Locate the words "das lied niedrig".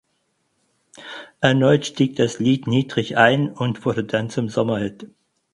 2.15-3.17